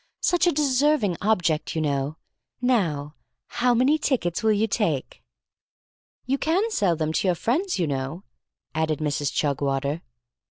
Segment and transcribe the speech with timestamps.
[0.21, 2.17] Such a deserving object, you know.
[2.59, 3.13] Now,
[3.45, 5.21] how many tickets will you take?"
[6.25, 8.23] "You can sell them to your friends, you know,"
[8.73, 9.31] added Mrs.
[9.31, 10.01] Chugwater.